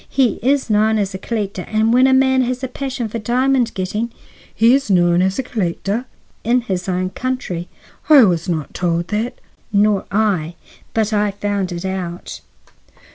He 0.09 0.39
is 0.41 0.67
known 0.67 0.97
as 0.97 1.13
a 1.13 1.19
collector, 1.19 1.61
and 1.69 1.93
when 1.93 2.07
a 2.07 2.11
man 2.11 2.41
has 2.41 2.63
a 2.63 2.67
passion 2.67 3.07
for 3.07 3.19
diamond 3.19 3.71
getting—" 3.75 4.11
"He 4.51 4.73
is 4.73 4.89
known 4.89 5.21
as 5.21 5.37
a 5.37 5.43
collector?" 5.43 6.05
"In 6.43 6.61
his 6.61 6.89
own 6.89 7.11
country." 7.11 7.67
"I 8.09 8.23
was 8.23 8.49
not 8.49 8.73
told 8.73 9.09
that." 9.09 9.35
"Nor 9.71 10.05
I. 10.11 10.55
But 10.95 11.13
I 11.13 11.29
found 11.29 11.71
it 11.71 11.85
out." 11.85 12.41